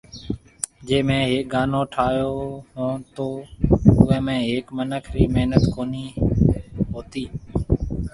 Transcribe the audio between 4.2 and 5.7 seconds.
۾ ھيَََڪي منک ري محنت